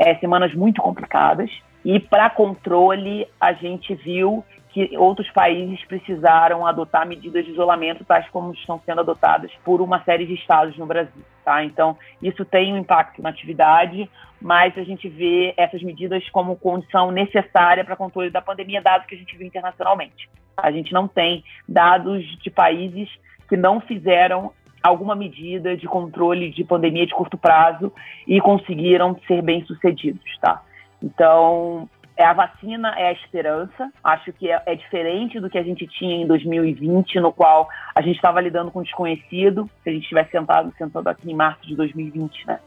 é, 0.04 0.16
semanas 0.16 0.52
muito 0.54 0.82
complicadas. 0.82 1.50
E 1.85 1.99
para 2.00 2.28
controle, 2.30 3.26
a 3.40 3.52
gente 3.52 3.94
viu 3.94 4.44
que 4.71 4.97
outros 4.97 5.30
países 5.30 5.85
precisaram 5.85 6.66
adotar 6.66 7.06
medidas 7.06 7.44
de 7.44 7.50
isolamento, 7.50 8.04
tais 8.04 8.28
como 8.30 8.52
estão 8.52 8.80
sendo 8.87 9.00
adotadas 9.00 9.50
por 9.64 9.80
uma 9.80 10.02
série 10.02 10.26
de 10.26 10.35
estados 10.35 10.76
no 10.78 10.87
Brasil. 10.87 11.23
Tá? 11.44 11.62
Então, 11.62 11.97
isso 12.23 12.44
tem 12.44 12.73
um 12.73 12.78
impacto 12.78 13.21
na 13.21 13.28
atividade, 13.28 14.09
mas 14.40 14.76
a 14.78 14.82
gente 14.82 15.09
vê 15.09 15.52
essas 15.56 15.82
medidas 15.82 16.28
como 16.30 16.56
condição 16.56 17.11
necessária 17.11 17.85
para 17.85 17.97
controle 17.97 18.30
da 18.30 18.40
pandemia, 18.40 18.80
dados 18.80 19.06
que 19.06 19.14
a 19.14 19.18
gente 19.18 19.37
viu 19.37 19.47
internacionalmente. 19.47 20.28
A 20.56 20.71
gente 20.71 20.92
não 20.92 21.06
tem 21.06 21.44
dados 21.68 22.25
de 22.38 22.50
países 22.50 23.09
que 23.49 23.56
não 23.56 23.80
fizeram 23.80 24.52
alguma 24.83 25.15
medida 25.15 25.77
de 25.77 25.87
controle 25.87 26.51
de 26.51 26.65
pandemia 26.65 27.07
de 27.07 27.15
curto 27.15 27.37
prazo 27.39 27.93
e 28.27 28.41
conseguiram 28.41 29.19
ser 29.27 29.43
bem 29.43 29.65
sucedidos, 29.65 30.23
tá? 30.41 30.62
Então, 31.03 31.89
é 32.17 32.25
a 32.25 32.33
vacina 32.33 32.95
é 32.97 33.09
a 33.09 33.12
esperança. 33.12 33.91
Acho 34.03 34.33
que 34.33 34.51
é, 34.51 34.62
é, 34.67 34.75
diferente 34.75 35.41
do 35.41 35.49
que 35.49 35.59
a 35.59 35.62
gente 35.62 35.87
tinha 35.87 36.17
em 36.17 36.27
2020, 36.27 37.21
no 37.21 37.33
qual 37.33 37.69
a 37.95 38.03
gente 38.03 38.17
estava 38.17 38.41
lidando 38.41 38.71
com 38.71 38.83
desconhecido. 38.83 39.69
Se 39.83 39.91
a 39.91 39.93
gente 39.93 40.09
tivesse 40.09 40.31
sentado, 40.31 40.73
sentado 40.77 41.09
aqui 41.09 41.31
em 41.31 41.35
março 41.35 41.67
de 41.67 41.75
2020, 41.75 42.47
né? 42.47 42.61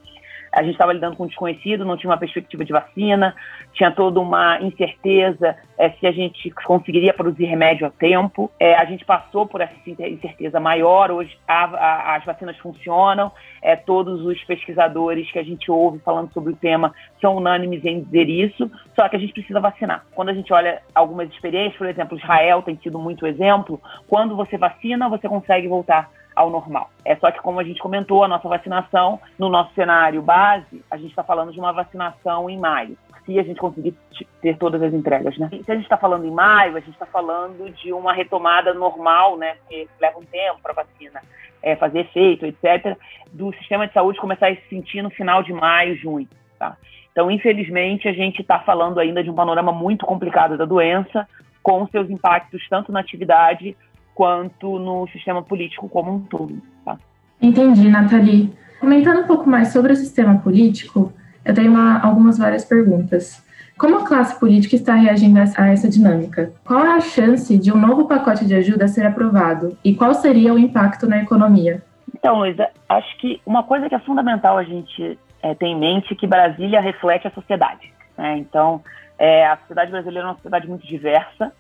A 0.56 0.64
gente 0.64 0.72
estava 0.72 0.94
lidando 0.94 1.18
com 1.18 1.26
um 1.26 1.28
desconhecido, 1.28 1.84
não 1.84 1.98
tinha 1.98 2.10
uma 2.10 2.18
perspectiva 2.18 2.64
de 2.64 2.72
vacina, 2.72 3.36
tinha 3.74 3.92
toda 3.92 4.22
uma 4.22 4.58
incerteza 4.62 5.54
é, 5.78 5.90
se 5.90 6.08
a 6.08 6.14
gente 6.14 6.50
conseguiria 6.66 7.14
produzir 7.14 7.44
remédio 7.44 7.86
a 7.86 7.92
tempo. 7.92 8.50
É, 8.58 8.74
a 8.76 8.86
gente 8.86 9.04
passou 9.04 9.46
por 9.46 9.60
essa 9.60 9.74
incerteza 9.86 10.58
maior, 10.58 11.12
hoje 11.12 11.38
a, 11.46 11.66
a, 11.66 12.16
as 12.16 12.24
vacinas 12.24 12.58
funcionam, 12.58 13.34
é, 13.62 13.76
todos 13.76 14.26
os 14.26 14.42
pesquisadores 14.46 15.30
que 15.30 15.40
a 15.40 15.44
gente 15.44 15.70
ouve 15.70 16.00
falando 16.00 16.32
sobre 16.32 16.54
o 16.54 16.56
tema 16.56 16.94
são 17.20 17.36
unânimes 17.36 17.84
em 17.84 18.02
dizer 18.02 18.30
isso, 18.30 18.72
só 18.96 19.10
que 19.10 19.18
a 19.18 19.20
gente 19.20 19.34
precisa 19.34 19.60
vacinar. 19.60 20.06
Quando 20.16 20.30
a 20.30 20.34
gente 20.34 20.54
olha 20.54 20.82
algumas 20.94 21.30
experiências, 21.32 21.78
por 21.78 21.88
exemplo, 21.88 22.18
Israel 22.18 22.62
tem 22.62 22.78
sido 22.78 22.98
muito 22.98 23.28
exemplo, 23.28 23.82
quando 24.08 24.38
você 24.38 24.58
vacina, 24.58 25.10
você 25.10 25.28
consegue 25.28 25.68
voltar 25.68 26.10
ao 26.36 26.50
normal. 26.50 26.90
É 27.04 27.16
só 27.16 27.32
que, 27.32 27.42
como 27.42 27.60
a 27.60 27.64
gente 27.64 27.80
comentou, 27.80 28.24
a 28.24 28.28
nossa 28.28 28.48
vacinação, 28.48 29.20
no 29.40 29.50
nosso 29.50 29.74
cenário 29.74 30.22
base, 30.22 30.84
a 30.92 30.98
gente 30.98 31.10
está 31.10 31.24
falando 31.24 31.52
de 31.52 31.60
uma 31.60 31.72
vacinação 31.72 32.50
em 32.50 32.58
maio, 32.58 32.98
se 33.26 33.40
a 33.40 33.44
gente 33.44 33.60
conseguir 33.60 33.96
ter 34.42 34.58
todas 34.58 34.82
as 34.82 34.94
entregas, 34.94 35.38
né? 35.38 35.50
Se 35.50 35.72
a 35.72 35.76
gente 35.76 35.86
está 35.86 35.98
falando 35.98 36.26
em 36.26 36.32
maio, 36.32 36.78
a 36.78 36.80
gente 36.80 36.92
está 36.92 37.06
falando 37.06 37.72
de 37.72 37.92
uma 37.92 38.14
retomada 38.14 38.74
normal, 38.74 39.38
né? 39.38 39.56
Porque 39.62 39.88
leva 40.00 40.20
um 40.20 40.26
tempo 40.26 40.60
para 40.62 40.74
a 40.74 40.76
vacina 40.76 41.22
é, 41.64 41.76
fazer 41.76 42.02
efeito, 42.02 42.46
etc., 42.46 42.96
do 43.32 43.52
sistema 43.54 43.88
de 43.88 43.94
saúde 43.94 44.20
começar 44.20 44.50
a 44.50 44.56
se 44.56 44.62
sentir 44.70 45.02
no 45.02 45.10
final 45.10 45.42
de 45.42 45.52
maio, 45.52 45.96
junho, 45.96 46.28
tá? 46.60 46.78
Então, 47.12 47.32
infelizmente, 47.32 48.08
a 48.08 48.14
gente 48.14 48.42
está 48.42 48.60
falando 48.60 49.00
ainda 49.00 49.24
de 49.24 49.30
um 49.30 49.36
panorama 49.36 49.72
muito 49.72 50.06
complicado 50.06 50.58
da 50.58 50.66
doença, 50.66 51.28
com 51.64 51.88
seus 51.88 52.10
impactos 52.10 52.62
tanto 52.70 52.92
na 52.92 53.00
atividade 53.00 53.76
quanto 54.16 54.80
no 54.80 55.08
sistema 55.10 55.44
político 55.44 55.90
como 55.90 56.16
um 56.16 56.22
todo. 56.22 56.60
Tá? 56.84 56.98
Entendi, 57.42 57.90
Nathalie. 57.90 58.52
Comentando 58.80 59.22
um 59.22 59.28
pouco 59.28 59.48
mais 59.48 59.68
sobre 59.68 59.92
o 59.94 59.96
sistema 59.96 60.40
político, 60.40 61.14
eu 61.44 61.54
tenho 61.54 61.70
uma, 61.70 62.00
algumas 62.00 62.38
várias 62.38 62.66
perguntas. 62.66 63.44
Como 63.78 63.98
a 63.98 64.08
classe 64.08 64.40
política 64.40 64.76
está 64.76 64.96
reagindo 64.96 65.38
a 65.58 65.68
essa 65.68 65.90
dinâmica? 65.90 66.54
Qual 66.64 66.80
é 66.80 66.94
a 66.94 67.02
chance 67.02 67.58
de 67.58 67.74
um 67.74 67.78
novo 67.78 68.08
pacote 68.08 68.46
de 68.46 68.56
ajuda 68.56 68.88
ser 68.88 69.06
aprovado? 69.06 69.78
E 69.84 69.94
qual 69.94 70.14
seria 70.14 70.54
o 70.54 70.60
impacto 70.60 71.08
na 71.08 71.22
economia? 71.22 71.84
Então, 72.16 72.40
Luísa, 72.40 72.70
acho 72.88 73.18
que 73.18 73.42
uma 73.46 73.64
coisa 73.64 73.90
que 73.90 73.96
é 73.96 74.00
fundamental 74.00 74.58
a 74.58 74.64
gente 74.64 75.20
é, 75.44 75.54
ter 75.54 75.66
em 75.66 75.78
mente 75.78 76.14
é 76.14 76.16
que 76.16 76.26
Brasília 76.26 76.80
reflete 76.80 77.28
a 77.28 77.32
sociedade. 77.32 77.92
Né? 78.18 78.38
Então, 78.38 78.82
é, 79.20 79.46
a 79.46 79.58
sociedade 79.58 79.92
brasileira 79.92 80.28
é 80.28 80.30
uma 80.30 80.36
sociedade 80.36 80.68
muito 80.70 80.88
diversa, 80.88 81.52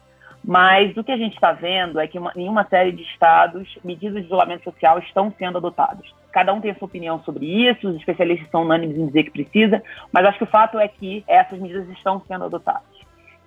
mas 0.47 0.95
o 0.95 1.03
que 1.03 1.11
a 1.11 1.17
gente 1.17 1.33
está 1.33 1.51
vendo 1.51 1.99
é 1.99 2.07
que 2.07 2.19
uma, 2.19 2.31
em 2.35 2.47
uma 2.47 2.63
série 2.65 2.91
de 2.91 3.01
estados, 3.01 3.67
medidas 3.83 4.21
de 4.21 4.27
isolamento 4.27 4.63
social 4.63 4.99
estão 4.99 5.33
sendo 5.39 5.57
adotadas. 5.57 6.05
Cada 6.31 6.53
um 6.53 6.61
tem 6.61 6.69
a 6.69 6.75
sua 6.75 6.85
opinião 6.85 7.19
sobre 7.23 7.45
isso, 7.45 7.89
os 7.89 7.95
especialistas 7.95 8.47
são 8.51 8.61
unânimes 8.61 8.95
em 8.95 9.07
dizer 9.07 9.23
que 9.23 9.31
precisa, 9.31 9.81
mas 10.11 10.25
acho 10.25 10.37
que 10.37 10.43
o 10.43 10.47
fato 10.47 10.77
é 10.77 10.87
que 10.87 11.23
essas 11.27 11.59
medidas 11.59 11.89
estão 11.89 12.21
sendo 12.27 12.45
adotadas. 12.45 12.83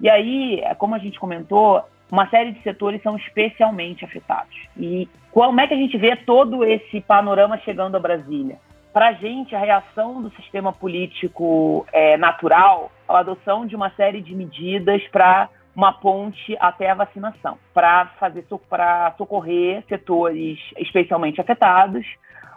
E 0.01 0.11
aí, 0.11 0.61
como 0.79 0.95
a 0.95 0.99
gente 0.99 1.21
comentou, 1.21 1.85
uma 2.11 2.29
série 2.31 2.53
de 2.53 2.63
setores 2.63 3.03
são 3.03 3.17
especialmente 3.17 4.05
afetados. 4.05 4.57
E 4.77 5.09
como 5.31 5.61
é 5.61 5.69
que 5.69 5.75
a 5.75 5.77
gente 5.77 5.97
vê 5.97 6.17
todo 6.17 6.65
esse 6.65 7.01
panorama 7.01 7.59
chegando 7.59 7.97
a 7.97 8.01
Brasília? 8.01 8.57
Para 8.93 9.09
a 9.09 9.13
gente, 9.13 9.55
a 9.55 9.61
reação 9.61 10.21
do 10.21 10.31
sistema 10.31 10.73
político 10.73 11.87
é, 11.93 12.17
natural, 12.17 12.91
a 13.09 13.19
adoção 13.19 13.67
de 13.67 13.77
uma 13.77 13.91
série 13.91 14.21
de 14.21 14.35
medidas 14.35 15.01
para 15.13 15.49
uma 15.79 15.93
ponte 15.93 16.57
até 16.59 16.91
a 16.91 16.95
vacinação, 16.97 17.57
para 17.73 18.07
fazer 18.19 18.45
para 18.69 19.15
socorrer 19.17 19.85
setores 19.89 20.59
especialmente 20.77 21.41
afetados. 21.41 22.05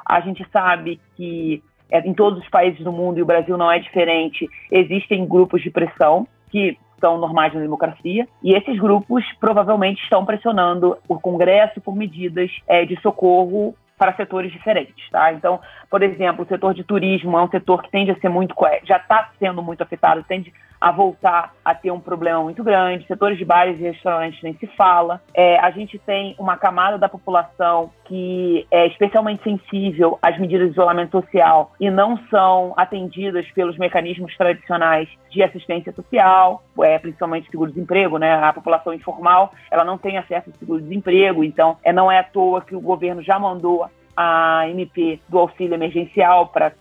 A 0.04 0.22
gente 0.22 0.44
sabe 0.52 1.00
que 1.16 1.62
é, 1.92 2.00
em 2.00 2.16
todos 2.16 2.40
os 2.40 2.50
países 2.50 2.84
do 2.84 2.92
mundo 2.92 3.20
e 3.20 3.22
o 3.22 3.26
Brasil 3.26 3.56
não 3.60 3.72
é 3.72 3.78
diferente, 3.78 4.50
existem 4.72 5.24
grupos 5.24 5.62
de 5.62 5.70
pressão 5.70 6.28
que 6.50 6.76
são 7.00 7.20
normais 7.20 7.54
na 7.54 7.60
democracia, 7.60 8.28
e 8.44 8.56
esses 8.56 8.80
grupos 8.80 9.24
provavelmente 9.40 10.02
estão 10.02 10.26
pressionando 10.26 10.98
o 11.08 11.20
Congresso 11.20 11.80
por 11.80 11.96
medidas 11.96 12.50
é, 12.68 12.86
de 12.86 13.00
socorro 13.02 13.76
para 14.00 14.16
setores 14.16 14.52
diferentes, 14.52 15.08
tá? 15.12 15.32
Então, 15.32 15.60
por 15.92 16.02
exemplo, 16.02 16.44
o 16.44 16.48
setor 16.48 16.74
de 16.74 16.84
turismo 16.84 17.38
é 17.38 17.44
um 17.44 17.50
setor 17.50 17.84
que 17.84 17.92
tende 17.92 18.10
a 18.10 18.20
ser 18.20 18.30
muito, 18.30 18.56
já 18.84 18.98
está 18.98 19.30
sendo 19.38 19.62
muito 19.62 19.84
afetado, 19.84 20.24
tende 20.24 20.52
a 20.82 20.92
voltar 20.92 21.54
a 21.64 21.76
ter 21.76 21.92
um 21.92 22.00
problema 22.00 22.42
muito 22.42 22.64
grande. 22.64 23.06
Setores 23.06 23.38
de 23.38 23.46
bares 23.46 23.80
e 23.80 23.84
restaurantes 23.84 24.42
nem 24.42 24.56
se 24.56 24.66
fala. 24.76 25.22
É, 25.32 25.60
a 25.60 25.70
gente 25.70 26.00
tem 26.00 26.36
uma 26.40 26.58
camada 26.58 26.98
da 26.98 27.08
população 27.08 27.92
que 28.06 28.66
é 28.72 28.88
especialmente 28.88 29.44
sensível 29.44 30.18
às 30.22 30.38
medidas 30.40 30.68
de 30.68 30.74
isolamento 30.74 31.12
social 31.12 31.72
e 31.80 31.90
não 31.92 32.18
são 32.30 32.74
atendidas 32.76 33.50
pelos 33.52 33.78
mecanismos 33.78 34.36
tradicionais 34.36 35.08
de 35.30 35.44
assistência 35.44 35.94
social, 35.94 36.64
é, 36.82 36.98
principalmente 36.98 37.50
seguro-desemprego, 37.52 38.18
né? 38.18 38.34
A 38.34 38.52
população 38.52 38.94
informal, 38.94 39.54
ela 39.70 39.86
não 39.86 39.98
tem 39.98 40.18
acesso 40.18 40.50
ao 40.50 40.58
seguro-desemprego, 40.58 41.44
então 41.44 41.78
é, 41.84 41.94
não 41.94 42.12
é 42.12 42.20
à 42.20 42.24
toa 42.24 42.62
que 42.62 42.76
o 42.76 42.82
governo 42.82 43.22
já 43.22 43.38
mandou 43.38 43.88
a 44.18 44.68
MP 44.70 45.20
do 45.30 45.40
auxílio 45.40 45.74
emergencial 45.74 46.48
para 46.48 46.74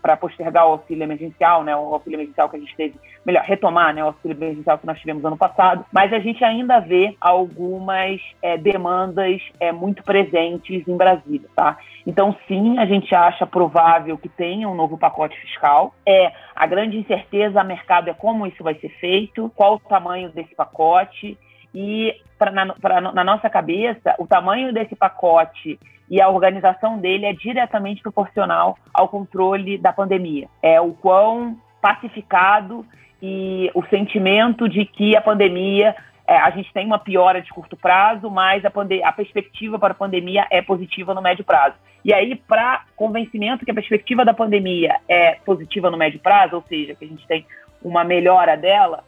para 0.00 0.16
postergar 0.16 0.66
o 0.66 0.72
auxílio 0.72 1.02
emergencial, 1.02 1.64
né, 1.64 1.74
o 1.76 1.94
auxílio 1.94 2.16
emergencial 2.16 2.48
que 2.48 2.56
a 2.56 2.60
gente 2.60 2.76
teve, 2.76 2.94
melhor, 3.24 3.44
retomar 3.44 3.94
né, 3.94 4.02
o 4.02 4.08
auxílio 4.08 4.36
emergencial 4.36 4.78
que 4.78 4.86
nós 4.86 4.98
tivemos 4.98 5.24
ano 5.24 5.36
passado, 5.36 5.84
mas 5.92 6.12
a 6.12 6.18
gente 6.18 6.44
ainda 6.44 6.80
vê 6.80 7.16
algumas 7.20 8.20
é, 8.42 8.56
demandas 8.56 9.40
é, 9.58 9.72
muito 9.72 10.02
presentes 10.02 10.86
em 10.86 10.96
Brasília, 10.96 11.48
tá? 11.54 11.78
Então, 12.06 12.36
sim, 12.46 12.78
a 12.78 12.84
gente 12.84 13.14
acha 13.14 13.46
provável 13.46 14.18
que 14.18 14.28
tenha 14.28 14.68
um 14.68 14.74
novo 14.74 14.98
pacote 14.98 15.38
fiscal. 15.40 15.94
É 16.06 16.32
a 16.54 16.66
grande 16.66 16.98
incerteza 16.98 17.60
a 17.60 17.64
mercado 17.64 18.10
é 18.10 18.14
como 18.14 18.46
isso 18.46 18.62
vai 18.62 18.74
ser 18.74 18.90
feito, 19.00 19.50
qual 19.56 19.74
o 19.74 19.80
tamanho 19.80 20.30
desse 20.30 20.54
pacote 20.54 21.38
e 21.74 22.14
pra, 22.38 22.50
na, 22.50 22.74
pra, 22.74 23.00
na 23.00 23.24
nossa 23.24 23.50
cabeça, 23.50 24.14
o 24.18 24.26
tamanho 24.26 24.72
desse 24.72 24.94
pacote 24.94 25.78
e 26.08 26.20
a 26.20 26.28
organização 26.28 26.98
dele 26.98 27.26
é 27.26 27.32
diretamente 27.32 28.02
proporcional 28.02 28.78
ao 28.92 29.08
controle 29.08 29.76
da 29.78 29.92
pandemia. 29.92 30.48
É 30.62 30.80
o 30.80 30.92
quão 30.92 31.58
pacificado 31.80 32.86
e 33.20 33.70
o 33.74 33.82
sentimento 33.86 34.68
de 34.68 34.84
que 34.84 35.16
a 35.16 35.20
pandemia 35.20 35.96
é, 36.26 36.36
a 36.36 36.50
gente 36.50 36.72
tem 36.72 36.86
uma 36.86 36.98
piora 36.98 37.42
de 37.42 37.50
curto 37.50 37.76
prazo, 37.76 38.30
mas 38.30 38.64
a, 38.64 38.72
a, 39.04 39.12
perspectiva 39.12 39.78
para 39.78 39.92
a 39.92 39.96
pandemia 39.96 40.46
é 40.50 40.62
positiva 40.62 41.12
no 41.12 41.20
médio 41.20 41.44
prazo. 41.44 41.76
E 42.02 42.14
aí, 42.14 42.34
para 42.34 42.84
convencimento 42.96 43.64
que 43.64 43.70
a 43.70 43.74
perspectiva 43.74 44.24
da 44.24 44.32
pandemia 44.32 44.98
é 45.06 45.36
positiva 45.44 45.90
no 45.90 45.98
médio 45.98 46.20
prazo, 46.20 46.56
ou 46.56 46.64
seja, 46.66 46.94
que 46.94 47.04
a 47.04 47.08
gente 47.08 47.26
tem 47.26 47.46
uma 47.82 48.04
melhora 48.04 48.56
dela, 48.56 49.04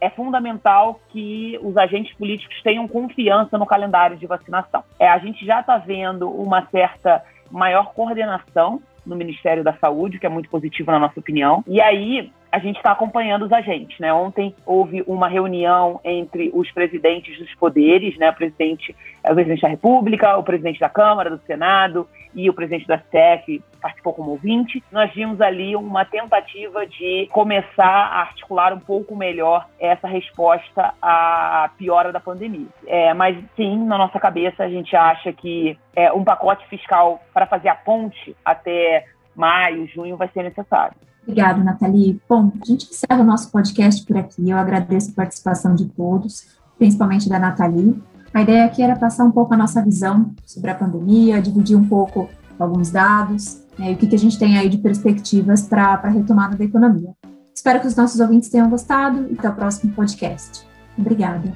é 0.00 0.10
fundamental 0.10 1.00
que 1.08 1.58
os 1.62 1.76
agentes 1.76 2.14
políticos 2.16 2.60
tenham 2.62 2.86
confiança 2.86 3.56
no 3.56 3.66
calendário 3.66 4.16
de 4.16 4.26
vacinação. 4.26 4.84
É, 4.98 5.08
a 5.08 5.18
gente 5.18 5.44
já 5.46 5.60
está 5.60 5.78
vendo 5.78 6.28
uma 6.28 6.66
certa 6.66 7.22
maior 7.50 7.92
coordenação 7.94 8.82
no 9.04 9.16
Ministério 9.16 9.62
da 9.62 9.72
Saúde, 9.74 10.18
que 10.18 10.26
é 10.26 10.28
muito 10.28 10.50
positivo 10.50 10.90
na 10.90 10.98
nossa 10.98 11.20
opinião. 11.20 11.62
E 11.66 11.80
aí 11.80 12.30
a 12.50 12.58
gente 12.58 12.76
está 12.76 12.92
acompanhando 12.92 13.44
os 13.44 13.52
agentes, 13.52 13.98
né? 13.98 14.12
Ontem 14.12 14.54
houve 14.64 15.02
uma 15.06 15.28
reunião 15.28 16.00
entre 16.04 16.50
os 16.54 16.70
presidentes 16.72 17.38
dos 17.38 17.54
poderes, 17.54 18.16
né? 18.18 18.30
O 18.30 18.34
presidente, 18.34 18.96
o 19.24 19.34
presidente 19.34 19.62
da 19.62 19.68
República, 19.68 20.36
o 20.36 20.42
presidente 20.42 20.80
da 20.80 20.88
Câmara, 20.88 21.30
do 21.30 21.40
Senado 21.46 22.08
e 22.36 22.50
o 22.50 22.54
presidente 22.54 22.86
da 22.86 22.98
STF 22.98 23.64
participou 23.80 24.12
como 24.12 24.32
ouvinte. 24.32 24.84
Nós 24.92 25.12
vimos 25.14 25.40
ali 25.40 25.74
uma 25.74 26.04
tentativa 26.04 26.86
de 26.86 27.28
começar 27.32 27.84
a 27.84 28.20
articular 28.20 28.74
um 28.74 28.78
pouco 28.78 29.16
melhor 29.16 29.66
essa 29.80 30.06
resposta 30.06 30.92
à 31.00 31.70
piora 31.78 32.12
da 32.12 32.20
pandemia. 32.20 32.68
É, 32.86 33.14
mas 33.14 33.36
sim, 33.56 33.84
na 33.86 33.96
nossa 33.96 34.20
cabeça 34.20 34.64
a 34.64 34.68
gente 34.68 34.94
acha 34.94 35.32
que 35.32 35.78
é, 35.94 36.12
um 36.12 36.22
pacote 36.22 36.66
fiscal 36.68 37.22
para 37.32 37.46
fazer 37.46 37.70
a 37.70 37.74
ponte 37.74 38.36
até 38.44 39.06
maio, 39.34 39.88
junho 39.88 40.16
vai 40.16 40.28
ser 40.28 40.42
necessário. 40.42 40.94
Obrigada, 41.22 41.62
Nathalie. 41.62 42.20
Bom, 42.28 42.52
a 42.62 42.64
gente 42.64 42.88
encerra 42.88 43.20
o 43.20 43.24
nosso 43.24 43.50
podcast 43.50 44.04
por 44.06 44.16
aqui. 44.16 44.48
Eu 44.48 44.58
agradeço 44.58 45.10
a 45.10 45.14
participação 45.14 45.74
de 45.74 45.86
todos, 45.86 46.56
principalmente 46.78 47.28
da 47.28 47.38
Nathalie. 47.38 48.00
A 48.36 48.42
ideia 48.42 48.66
aqui 48.66 48.82
era 48.82 48.94
passar 48.94 49.24
um 49.24 49.30
pouco 49.30 49.54
a 49.54 49.56
nossa 49.56 49.80
visão 49.82 50.34
sobre 50.44 50.70
a 50.70 50.74
pandemia, 50.74 51.40
dividir 51.40 51.74
um 51.74 51.88
pouco 51.88 52.28
alguns 52.58 52.90
dados 52.90 53.62
né, 53.78 53.92
e 53.92 53.94
o 53.94 53.96
que, 53.96 54.06
que 54.06 54.14
a 54.14 54.18
gente 54.18 54.38
tem 54.38 54.58
aí 54.58 54.68
de 54.68 54.76
perspectivas 54.76 55.62
para 55.62 55.94
a 55.94 56.08
retomada 56.08 56.54
da 56.54 56.62
economia. 56.62 57.14
Espero 57.54 57.80
que 57.80 57.86
os 57.86 57.96
nossos 57.96 58.20
ouvintes 58.20 58.50
tenham 58.50 58.68
gostado 58.68 59.26
e 59.30 59.38
até 59.38 59.48
o 59.48 59.54
próximo 59.54 59.90
podcast. 59.94 60.66
Obrigada. 60.98 61.50